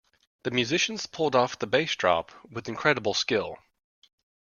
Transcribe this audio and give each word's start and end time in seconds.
The 0.41 0.49
musicians 0.49 1.05
pulled 1.05 1.35
off 1.35 1.59
the 1.59 1.67
bass 1.67 1.95
drop 1.95 2.31
with 2.51 2.67
incredible 2.67 3.13
skill. 3.13 3.59